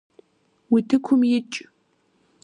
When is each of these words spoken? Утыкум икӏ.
Утыкум 0.75 1.21
икӏ. 1.37 1.55